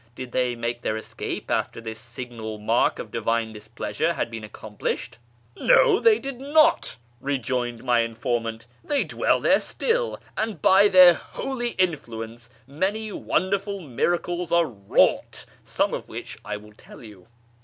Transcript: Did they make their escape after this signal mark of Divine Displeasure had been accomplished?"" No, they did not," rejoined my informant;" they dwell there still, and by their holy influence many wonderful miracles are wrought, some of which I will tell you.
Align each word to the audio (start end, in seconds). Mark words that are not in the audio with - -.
Did 0.15 0.31
they 0.31 0.55
make 0.55 0.81
their 0.81 0.97
escape 0.97 1.51
after 1.51 1.79
this 1.79 1.99
signal 1.99 2.57
mark 2.57 2.97
of 2.97 3.11
Divine 3.11 3.53
Displeasure 3.53 4.13
had 4.13 4.31
been 4.31 4.43
accomplished?"" 4.43 5.19
No, 5.55 5.99
they 5.99 6.17
did 6.17 6.39
not," 6.39 6.95
rejoined 7.19 7.83
my 7.83 7.99
informant;" 7.99 8.65
they 8.89 9.03
dwell 9.03 9.39
there 9.39 9.59
still, 9.59 10.19
and 10.35 10.59
by 10.59 10.87
their 10.87 11.13
holy 11.13 11.73
influence 11.73 12.49
many 12.65 13.11
wonderful 13.11 13.79
miracles 13.81 14.51
are 14.51 14.65
wrought, 14.65 15.45
some 15.63 15.93
of 15.93 16.09
which 16.09 16.35
I 16.43 16.57
will 16.57 16.73
tell 16.73 17.03
you. 17.03 17.27